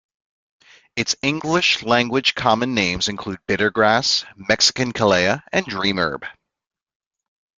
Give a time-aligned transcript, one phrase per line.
[0.95, 6.25] Its English language common names include bitter-grass, Mexican calea, and dream herb.